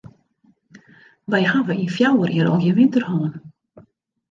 Wy 1.31 1.41
hawwe 1.51 1.73
yn 1.81 1.93
fjouwer 1.97 2.29
jier 2.33 2.47
al 2.51 2.59
gjin 2.63 2.77
winter 2.81 3.03
hân. 3.11 3.33